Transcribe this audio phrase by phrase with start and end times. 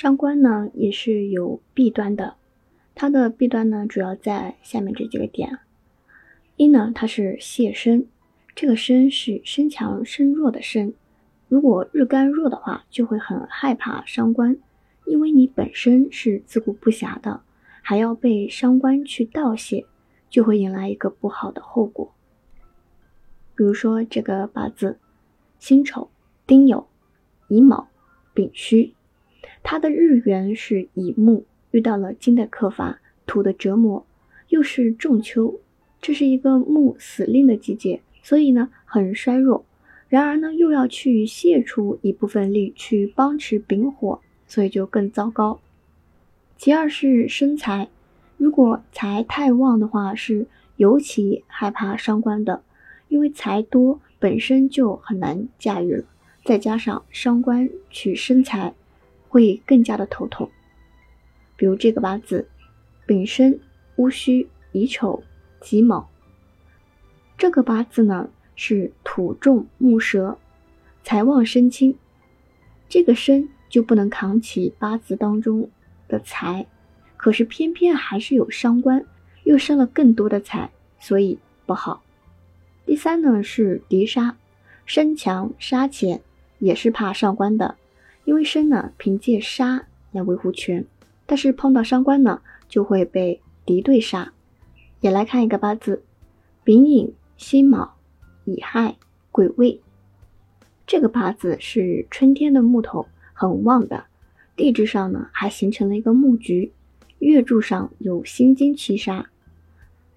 [0.00, 2.36] 伤官呢也是有弊端的，
[2.94, 5.58] 它的弊端呢主要在下面这几个点。
[6.54, 8.06] 一呢，它是泄身，
[8.54, 10.94] 这个身是身强身弱的身。
[11.48, 14.56] 如果日干弱的话，就会很害怕伤官，
[15.04, 17.40] 因为你本身是自顾不暇的，
[17.82, 19.84] 还要被伤官去盗泄，
[20.30, 22.14] 就会引来一个不好的后果。
[23.56, 25.00] 比如说这个八字，
[25.58, 26.08] 辛丑、
[26.46, 26.86] 丁酉、
[27.48, 27.88] 乙卯、
[28.32, 28.94] 丙戌。
[29.70, 34.06] 它的日元是乙木，遇到了金的克伐，土的折磨，
[34.48, 35.60] 又是仲秋，
[36.00, 39.66] 这是一个木死令的季节，所以呢很衰弱。
[40.08, 45.60] 然而呢又要去泄出一部分力去帮持丙火，所以就更糟糕。
[46.56, 47.90] 其二是生财，
[48.38, 52.62] 如果财太旺的话，是尤其害怕伤官的，
[53.08, 56.04] 因为财多本身就很难驾驭了，
[56.42, 58.72] 再加上伤官去生财。
[59.28, 60.50] 会更加的头痛，
[61.56, 62.48] 比如这个八字，
[63.06, 63.60] 丙申、
[63.96, 65.22] 戊戌、乙丑、
[65.60, 66.08] 己卯。
[67.36, 70.38] 这个八字呢是土重木蛇，
[71.04, 71.96] 财旺身轻，
[72.88, 75.70] 这个身就不能扛起八字当中
[76.08, 76.66] 的财，
[77.16, 79.04] 可是偏偏还是有伤官，
[79.44, 82.02] 又生了更多的财，所以不好。
[82.84, 84.36] 第三呢是敌杀，
[84.86, 86.22] 身强杀钱，
[86.58, 87.76] 也是怕上官的。
[88.28, 90.84] 因为身呢凭借杀来维护权，
[91.24, 94.34] 但是碰到伤官呢就会被敌对杀。
[95.00, 96.02] 也来看一个八字：
[96.62, 97.94] 丙寅、辛卯、
[98.44, 98.96] 乙亥、
[99.32, 99.80] 癸未。
[100.86, 104.04] 这个八字是春天的木头很旺的，
[104.54, 106.70] 地支上呢还形成了一个木局，
[107.20, 109.30] 月柱上有辛金七杀。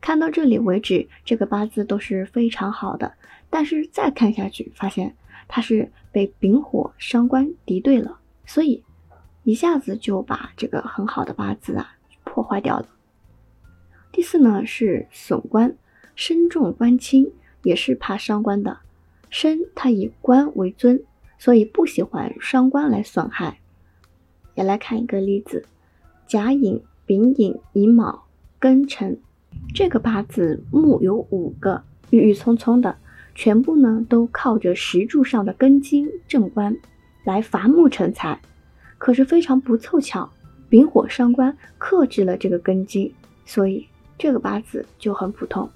[0.00, 3.12] 看到这里为止，这个八字都是非常好的，
[3.48, 5.14] 但是再看下去发现。
[5.52, 8.84] 他是被丙火伤官敌对了，所以
[9.42, 12.86] 一下子就把这个很好的八字啊破坏掉了。
[14.12, 15.76] 第四呢是损官，
[16.14, 17.32] 身重官轻，
[17.64, 18.78] 也是怕伤官的。
[19.28, 21.02] 身它以官为尊，
[21.36, 23.58] 所以不喜欢伤官来损害。
[24.54, 25.66] 也来看一个例子：
[26.28, 28.24] 甲寅、丙寅、乙卯、
[28.60, 29.20] 庚辰，
[29.74, 32.98] 这个八字木有五个，郁郁葱葱的。
[33.34, 36.76] 全部呢都靠着石柱上的根基正官
[37.24, 38.40] 来伐木成材，
[38.98, 40.30] 可是非常不凑巧，
[40.68, 43.14] 丙火伤官克制了这个根基，
[43.44, 43.86] 所以
[44.18, 45.68] 这个八字就很普通。